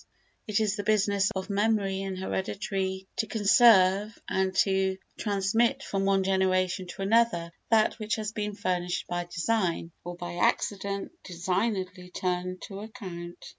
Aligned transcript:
It 0.47 0.59
is 0.59 0.75
the 0.77 0.83
business 0.83 1.29
of 1.35 1.51
memory 1.51 2.01
and 2.01 2.17
heredity 2.17 3.07
to 3.17 3.27
conserve 3.27 4.17
and 4.27 4.51
to 4.65 4.97
transmit 5.19 5.83
from 5.83 6.05
one 6.05 6.23
generation 6.23 6.87
to 6.87 7.03
another 7.03 7.51
that 7.69 7.99
which 7.99 8.15
has 8.15 8.31
been 8.31 8.55
furnished 8.55 9.05
by 9.05 9.25
design, 9.25 9.91
or 10.03 10.15
by 10.15 10.37
accident 10.37 11.11
designedly 11.23 12.09
turned 12.09 12.63
to 12.63 12.79
account. 12.79 13.45